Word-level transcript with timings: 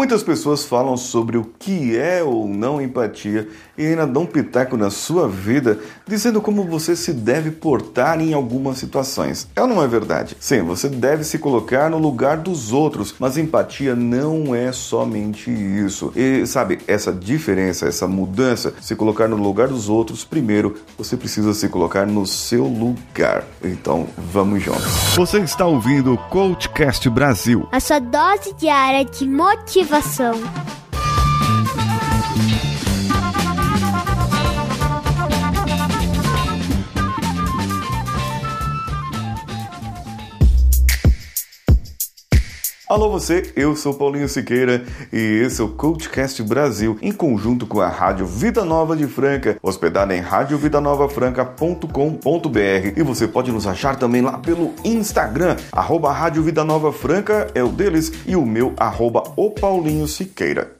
Muitas 0.00 0.22
pessoas 0.22 0.64
falam 0.64 0.96
sobre 0.96 1.36
o 1.36 1.44
que 1.58 1.94
é 1.94 2.22
ou 2.22 2.48
não 2.48 2.80
empatia 2.80 3.46
e 3.76 3.84
ainda 3.84 4.06
dão 4.06 4.24
pitaco 4.24 4.74
na 4.74 4.88
sua 4.88 5.28
vida, 5.28 5.78
dizendo 6.06 6.40
como 6.40 6.64
você 6.64 6.96
se 6.96 7.12
deve 7.12 7.50
portar 7.50 8.18
em 8.18 8.32
algumas 8.32 8.78
situações. 8.78 9.46
É 9.54 9.60
ou 9.60 9.68
não 9.68 9.82
é 9.82 9.86
verdade? 9.86 10.34
Sim, 10.40 10.62
você 10.62 10.88
deve 10.88 11.22
se 11.22 11.38
colocar 11.38 11.90
no 11.90 11.98
lugar 11.98 12.38
dos 12.38 12.72
outros, 12.72 13.14
mas 13.18 13.36
empatia 13.36 13.94
não 13.94 14.54
é 14.54 14.72
somente 14.72 15.50
isso. 15.50 16.10
E 16.16 16.46
sabe, 16.46 16.78
essa 16.86 17.12
diferença, 17.12 17.86
essa 17.86 18.08
mudança, 18.08 18.72
se 18.80 18.96
colocar 18.96 19.28
no 19.28 19.36
lugar 19.36 19.68
dos 19.68 19.90
outros, 19.90 20.24
primeiro 20.24 20.76
você 20.96 21.14
precisa 21.14 21.52
se 21.52 21.68
colocar 21.68 22.06
no 22.06 22.26
seu 22.26 22.64
lugar. 22.64 23.44
Então, 23.62 24.06
vamos 24.16 24.62
juntos. 24.62 24.86
Você 25.14 25.40
está 25.40 25.66
ouvindo 25.66 26.14
o 26.14 26.18
Coachcast 26.30 27.06
Brasil 27.10 27.68
a 27.70 27.78
sua 27.78 27.98
dose 27.98 28.54
diária 28.54 29.04
de 29.04 29.28
motivação. 29.28 29.89
Motivação. 29.90 30.79
Alô 42.90 43.08
você, 43.08 43.52
eu 43.54 43.76
sou 43.76 43.94
Paulinho 43.94 44.28
Siqueira 44.28 44.84
e 45.12 45.42
esse 45.44 45.60
é 45.60 45.64
o 45.64 45.68
Coachcast 45.68 46.42
Brasil, 46.42 46.98
em 47.00 47.12
conjunto 47.12 47.64
com 47.64 47.80
a 47.80 47.86
Rádio 47.86 48.26
Vida 48.26 48.64
Nova 48.64 48.96
de 48.96 49.06
Franca, 49.06 49.56
hospedada 49.62 50.12
em 50.12 50.18
radiovidanovafranca.com.br 50.18 52.92
e 52.96 53.02
você 53.04 53.28
pode 53.28 53.52
nos 53.52 53.64
achar 53.64 53.94
também 53.94 54.22
lá 54.22 54.38
pelo 54.38 54.74
Instagram, 54.84 55.54
arroba 55.70 56.10
Rádio 56.10 56.42
Vida 56.42 56.64
Nova 56.64 56.92
Franca 56.92 57.46
é 57.54 57.62
o 57.62 57.68
deles 57.68 58.10
e 58.26 58.34
o 58.34 58.44
meu, 58.44 58.74
arroba 58.76 59.22
o 59.36 59.52
Paulinho 59.52 60.08
Siqueira. 60.08 60.79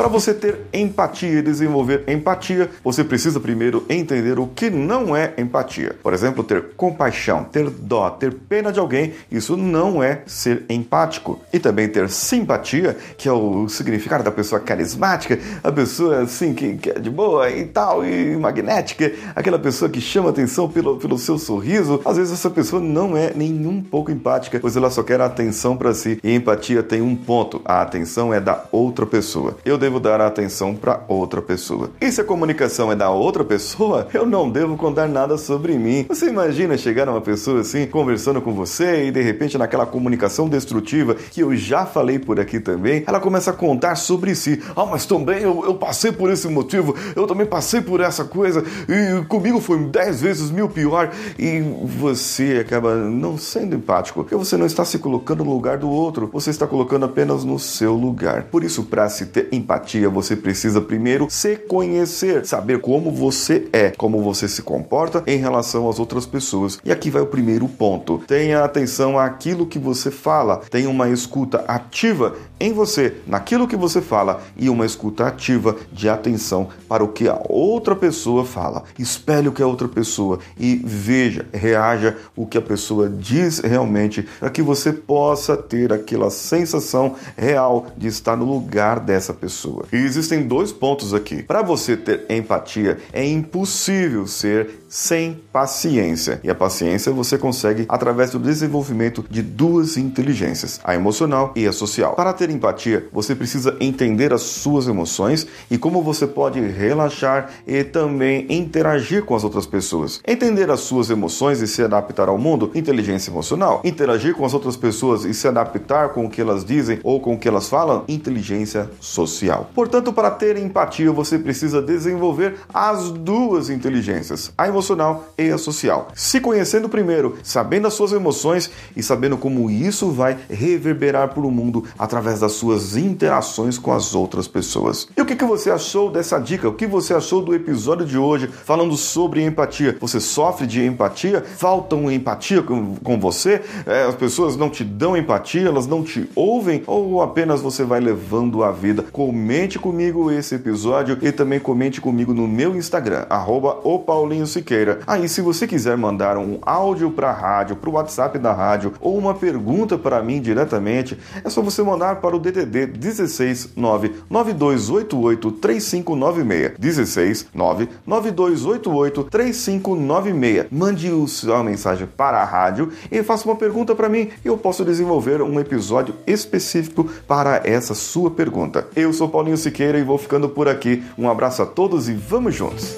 Para 0.00 0.08
você 0.08 0.32
ter 0.32 0.60
empatia 0.72 1.40
e 1.40 1.42
desenvolver 1.42 2.04
empatia, 2.08 2.70
você 2.82 3.04
precisa 3.04 3.38
primeiro 3.38 3.84
entender 3.86 4.38
o 4.38 4.46
que 4.46 4.70
não 4.70 5.14
é 5.14 5.34
empatia. 5.36 5.94
Por 6.02 6.14
exemplo, 6.14 6.42
ter 6.42 6.68
compaixão, 6.74 7.44
ter 7.44 7.68
dó, 7.68 8.08
ter 8.08 8.32
pena 8.32 8.72
de 8.72 8.80
alguém, 8.80 9.12
isso 9.30 9.58
não 9.58 10.02
é 10.02 10.22
ser 10.24 10.64
empático. 10.70 11.38
E 11.52 11.58
também 11.58 11.86
ter 11.86 12.08
simpatia, 12.08 12.96
que 13.18 13.28
é 13.28 13.32
o 13.32 13.68
significado 13.68 14.24
da 14.24 14.30
pessoa 14.30 14.58
carismática, 14.58 15.38
a 15.62 15.70
pessoa 15.70 16.22
assim 16.22 16.54
que, 16.54 16.78
que 16.78 16.88
é 16.88 16.98
de 16.98 17.10
boa 17.10 17.50
e 17.50 17.66
tal, 17.66 18.02
e 18.02 18.34
magnética, 18.38 19.12
aquela 19.36 19.58
pessoa 19.58 19.90
que 19.90 20.00
chama 20.00 20.30
atenção 20.30 20.66
pelo, 20.66 20.96
pelo 20.96 21.18
seu 21.18 21.36
sorriso. 21.36 22.00
Às 22.06 22.16
vezes 22.16 22.32
essa 22.32 22.48
pessoa 22.48 22.80
não 22.80 23.18
é 23.18 23.34
nem 23.36 23.66
um 23.66 23.82
pouco 23.82 24.10
empática, 24.10 24.58
pois 24.60 24.74
ela 24.78 24.88
só 24.88 25.02
quer 25.02 25.20
atenção 25.20 25.76
para 25.76 25.92
si. 25.92 26.18
E 26.24 26.34
empatia 26.34 26.82
tem 26.82 27.02
um 27.02 27.14
ponto: 27.14 27.60
a 27.66 27.82
atenção 27.82 28.32
é 28.32 28.40
da 28.40 28.64
outra 28.72 29.04
pessoa. 29.04 29.58
Eu 29.62 29.76
devo 29.76 29.89
devo 29.90 29.98
dar 29.98 30.20
atenção 30.20 30.72
para 30.72 31.00
outra 31.08 31.42
pessoa. 31.42 31.90
E 32.00 32.12
se 32.12 32.20
a 32.20 32.24
comunicação 32.24 32.92
é 32.92 32.94
da 32.94 33.10
outra 33.10 33.42
pessoa, 33.42 34.06
eu 34.14 34.24
não 34.24 34.48
devo 34.48 34.76
contar 34.76 35.08
nada 35.08 35.36
sobre 35.36 35.76
mim. 35.76 36.06
Você 36.08 36.28
imagina 36.28 36.78
chegar 36.78 37.08
uma 37.08 37.20
pessoa 37.20 37.60
assim, 37.60 37.88
conversando 37.88 38.40
com 38.40 38.52
você 38.52 39.06
e 39.06 39.10
de 39.10 39.20
repente 39.20 39.58
naquela 39.58 39.84
comunicação 39.84 40.48
destrutiva 40.48 41.16
que 41.16 41.40
eu 41.40 41.56
já 41.56 41.84
falei 41.84 42.20
por 42.20 42.38
aqui 42.38 42.60
também, 42.60 43.02
ela 43.04 43.18
começa 43.18 43.50
a 43.50 43.54
contar 43.54 43.96
sobre 43.96 44.32
si. 44.36 44.62
Ah, 44.76 44.86
mas 44.86 45.04
também 45.06 45.42
eu, 45.42 45.64
eu 45.64 45.74
passei 45.74 46.12
por 46.12 46.30
esse 46.30 46.46
motivo, 46.46 46.94
eu 47.16 47.26
também 47.26 47.46
passei 47.46 47.80
por 47.80 48.00
essa 48.00 48.24
coisa 48.24 48.62
e 48.88 49.24
comigo 49.24 49.60
foi 49.60 49.76
dez 49.86 50.20
vezes 50.20 50.52
mil 50.52 50.68
pior. 50.68 51.10
E 51.36 51.60
você 51.98 52.58
acaba 52.64 52.94
não 52.94 53.36
sendo 53.36 53.74
empático, 53.74 54.22
porque 54.22 54.36
você 54.36 54.56
não 54.56 54.66
está 54.66 54.84
se 54.84 55.00
colocando 55.00 55.44
no 55.44 55.52
lugar 55.52 55.78
do 55.78 55.90
outro, 55.90 56.30
você 56.32 56.50
está 56.50 56.66
colocando 56.66 57.06
apenas 57.06 57.44
no 57.44 57.58
seu 57.58 57.94
lugar. 57.94 58.44
Por 58.44 58.62
isso, 58.62 58.84
para 58.84 59.08
se 59.08 59.26
ter 59.26 59.48
empatia, 59.50 59.79
empatia, 59.80 60.08
você 60.10 60.36
precisa 60.36 60.80
primeiro 60.80 61.26
se 61.30 61.56
conhecer, 61.56 62.44
saber 62.44 62.80
como 62.80 63.10
você 63.10 63.68
é, 63.72 63.90
como 63.90 64.22
você 64.22 64.46
se 64.46 64.62
comporta 64.62 65.22
em 65.26 65.38
relação 65.38 65.88
às 65.88 65.98
outras 65.98 66.26
pessoas. 66.26 66.78
E 66.84 66.92
aqui 66.92 67.10
vai 67.10 67.22
o 67.22 67.26
primeiro 67.26 67.66
ponto. 67.66 68.18
Tenha 68.26 68.62
atenção 68.62 69.18
àquilo 69.18 69.66
que 69.66 69.78
você 69.78 70.10
fala, 70.10 70.58
tenha 70.70 70.90
uma 70.90 71.08
escuta 71.08 71.64
ativa 71.66 72.36
em 72.58 72.72
você, 72.72 73.16
naquilo 73.26 73.66
que 73.66 73.76
você 73.76 74.02
fala 74.02 74.42
e 74.56 74.68
uma 74.68 74.84
escuta 74.84 75.26
ativa 75.26 75.76
de 75.90 76.08
atenção 76.08 76.68
para 76.86 77.02
o 77.02 77.08
que 77.08 77.26
a 77.26 77.40
outra 77.48 77.96
pessoa 77.96 78.44
fala. 78.44 78.84
Espelhe 78.98 79.48
o 79.48 79.52
que 79.52 79.62
a 79.62 79.66
outra 79.66 79.88
pessoa 79.88 80.38
e 80.58 80.80
veja, 80.84 81.46
reaja 81.52 82.18
o 82.36 82.46
que 82.46 82.58
a 82.58 82.62
pessoa 82.62 83.08
diz 83.08 83.60
realmente 83.60 84.28
para 84.38 84.50
que 84.50 84.60
você 84.60 84.92
possa 84.92 85.56
ter 85.56 85.92
aquela 85.92 86.30
sensação 86.30 87.14
real 87.36 87.86
de 87.96 88.08
estar 88.08 88.36
no 88.36 88.44
lugar 88.44 89.00
dessa 89.00 89.32
pessoa 89.32 89.59
pessoa. 89.60 89.84
E 89.92 89.96
existem 89.96 90.46
dois 90.46 90.72
pontos 90.72 91.12
aqui. 91.12 91.42
Para 91.42 91.62
você 91.62 91.96
ter 91.96 92.24
empatia, 92.30 92.98
é 93.12 93.26
impossível 93.26 94.26
ser 94.26 94.80
sem 94.88 95.40
paciência. 95.52 96.40
E 96.42 96.50
a 96.50 96.54
paciência 96.54 97.12
você 97.12 97.36
consegue 97.36 97.84
através 97.88 98.30
do 98.30 98.38
desenvolvimento 98.38 99.24
de 99.28 99.42
duas 99.42 99.96
inteligências, 99.96 100.80
a 100.82 100.94
emocional 100.94 101.52
e 101.54 101.66
a 101.66 101.72
social. 101.72 102.14
Para 102.14 102.32
ter 102.32 102.50
empatia, 102.50 103.06
você 103.12 103.34
precisa 103.34 103.76
entender 103.80 104.32
as 104.32 104.42
suas 104.42 104.88
emoções 104.88 105.46
e 105.70 105.78
como 105.78 106.02
você 106.02 106.26
pode 106.26 106.60
relaxar 106.60 107.50
e 107.66 107.84
também 107.84 108.46
interagir 108.48 109.24
com 109.24 109.36
as 109.36 109.44
outras 109.44 109.66
pessoas. 109.66 110.20
Entender 110.26 110.70
as 110.70 110.80
suas 110.80 111.10
emoções 111.10 111.60
e 111.60 111.68
se 111.68 111.82
adaptar 111.82 112.28
ao 112.28 112.38
mundo, 112.38 112.70
inteligência 112.74 113.30
emocional. 113.30 113.80
Interagir 113.84 114.34
com 114.34 114.44
as 114.44 114.54
outras 114.54 114.76
pessoas 114.76 115.24
e 115.24 115.34
se 115.34 115.46
adaptar 115.46 116.10
com 116.10 116.26
o 116.26 116.30
que 116.30 116.40
elas 116.40 116.64
dizem 116.64 116.98
ou 117.04 117.20
com 117.20 117.34
o 117.34 117.38
que 117.38 117.48
elas 117.48 117.68
falam, 117.68 118.04
inteligência 118.08 118.90
social. 119.00 119.49
Portanto, 119.74 120.12
para 120.12 120.30
ter 120.30 120.56
empatia, 120.56 121.12
você 121.12 121.38
precisa 121.38 121.82
desenvolver 121.82 122.56
as 122.72 123.10
duas 123.10 123.70
inteligências, 123.70 124.52
a 124.56 124.68
emocional 124.68 125.26
e 125.38 125.50
a 125.50 125.58
social. 125.58 126.08
Se 126.14 126.40
conhecendo 126.40 126.88
primeiro, 126.88 127.36
sabendo 127.42 127.86
as 127.86 127.94
suas 127.94 128.12
emoções 128.12 128.70
e 128.96 129.02
sabendo 129.02 129.36
como 129.36 129.70
isso 129.70 130.10
vai 130.10 130.38
reverberar 130.48 131.28
para 131.28 131.46
o 131.46 131.50
mundo 131.50 131.84
através 131.98 132.40
das 132.40 132.52
suas 132.52 132.96
interações 132.96 133.78
com 133.78 133.92
as 133.92 134.14
outras 134.14 134.46
pessoas. 134.46 135.08
E 135.16 135.20
o 135.20 135.26
que, 135.26 135.36
que 135.36 135.44
você 135.44 135.70
achou 135.70 136.10
dessa 136.10 136.38
dica? 136.38 136.68
O 136.68 136.74
que 136.74 136.86
você 136.86 137.14
achou 137.14 137.42
do 137.42 137.54
episódio 137.54 138.06
de 138.06 138.18
hoje 138.18 138.48
falando 138.48 138.96
sobre 138.96 139.44
empatia? 139.44 139.96
Você 140.00 140.20
sofre 140.20 140.66
de 140.66 140.84
empatia? 140.84 141.42
Faltam 141.42 142.10
empatia 142.10 142.62
com, 142.62 142.96
com 142.96 143.18
você? 143.18 143.62
É, 143.86 144.04
as 144.04 144.14
pessoas 144.14 144.56
não 144.56 144.70
te 144.70 144.84
dão 144.84 145.16
empatia? 145.16 145.68
Elas 145.68 145.86
não 145.86 146.02
te 146.02 146.28
ouvem? 146.34 146.82
Ou 146.86 147.22
apenas 147.22 147.60
você 147.60 147.84
vai 147.84 148.00
levando 148.00 148.62
a 148.62 148.70
vida? 148.70 149.04
Comente 149.40 149.78
comigo 149.78 150.30
esse 150.30 150.54
episódio 150.54 151.16
e 151.22 151.32
também 151.32 151.58
comente 151.58 151.98
comigo 151.98 152.34
no 152.34 152.46
meu 152.46 152.76
Instagram, 152.76 153.24
arroba 153.30 153.78
o 153.84 153.98
Paulinho 153.98 154.46
Siqueira. 154.46 155.00
Aí, 155.06 155.26
se 155.30 155.40
você 155.40 155.66
quiser 155.66 155.96
mandar 155.96 156.36
um 156.36 156.58
áudio 156.60 157.10
para 157.10 157.30
a 157.30 157.32
rádio, 157.32 157.74
para 157.74 157.88
o 157.88 157.94
WhatsApp 157.94 158.38
da 158.38 158.52
rádio 158.52 158.92
ou 159.00 159.16
uma 159.16 159.32
pergunta 159.32 159.96
para 159.96 160.22
mim 160.22 160.42
diretamente, 160.42 161.18
é 161.42 161.48
só 161.48 161.62
você 161.62 161.82
mandar 161.82 162.16
para 162.16 162.36
o 162.36 162.38
DDD 162.38 162.88
16 162.88 163.70
99288 163.76 165.52
3596. 165.52 166.72
16 166.78 167.46
99288 167.54 169.24
3596. 169.24 170.66
Mande 170.70 171.10
o 171.10 171.26
sua 171.26 171.64
mensagem 171.64 172.06
para 172.06 172.42
a 172.42 172.44
rádio 172.44 172.92
e 173.10 173.22
faça 173.22 173.46
uma 173.46 173.56
pergunta 173.56 173.94
para 173.94 174.10
mim 174.10 174.28
e 174.44 174.48
eu 174.48 174.58
posso 174.58 174.84
desenvolver 174.84 175.40
um 175.40 175.58
episódio 175.58 176.14
específico 176.26 177.08
para 177.26 177.62
essa 177.64 177.94
sua 177.94 178.30
pergunta. 178.30 178.86
Eu 178.94 179.14
sou 179.14 179.29
Paulinho 179.30 179.56
Siqueira 179.56 179.98
e 179.98 180.04
vou 180.04 180.18
ficando 180.18 180.48
por 180.48 180.68
aqui. 180.68 181.02
Um 181.16 181.30
abraço 181.30 181.62
a 181.62 181.66
todos 181.66 182.08
e 182.08 182.14
vamos 182.14 182.54
juntos! 182.54 182.96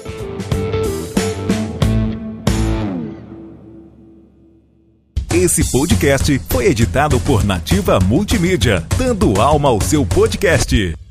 Esse 5.33 5.69
podcast 5.71 6.39
foi 6.47 6.67
editado 6.67 7.19
por 7.19 7.43
Nativa 7.43 7.99
Multimídia, 7.99 8.85
dando 8.97 9.41
alma 9.41 9.69
ao 9.69 9.81
seu 9.81 10.05
podcast. 10.05 11.02